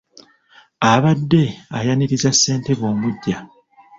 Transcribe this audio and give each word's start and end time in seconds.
Abadde 0.91 1.43
ayaniriza 1.77 2.31
ssentebe 2.35 2.83
omuggya. 2.93 3.37